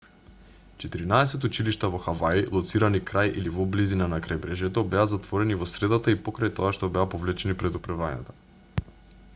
[0.83, 6.15] четиринаесет училишта во хаваи лоцирани крај или во близина на крајбрежјето беа затворени во средата
[6.15, 8.37] и покрај тоа што беа повлечени предупредувањата